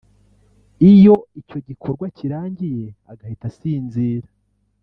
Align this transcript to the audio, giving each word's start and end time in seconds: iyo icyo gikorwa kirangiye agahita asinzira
iyo 0.91 1.15
icyo 1.39 1.57
gikorwa 1.67 2.05
kirangiye 2.17 2.85
agahita 3.11 3.45
asinzira 3.51 4.27